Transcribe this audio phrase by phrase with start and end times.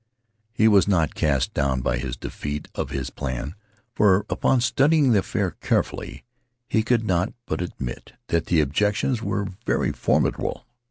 [0.51, 3.53] He was not cast down by this defeat of his plan,
[3.93, 6.23] for, upon studying the affair carefully,
[6.67, 10.65] he could not but admit that the objections were very formidable.